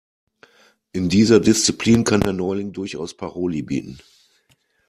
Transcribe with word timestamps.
In 0.93 1.09
dieser 1.09 1.39
Disziplin 1.39 2.03
kann 2.03 2.21
der 2.21 2.33
Neuling 2.33 2.71
durchaus 2.73 3.15
Paroli 3.15 3.61
bieten. 3.61 3.99